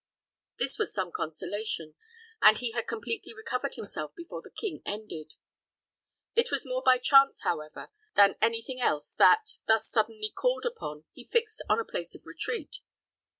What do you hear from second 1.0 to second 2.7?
consolation, and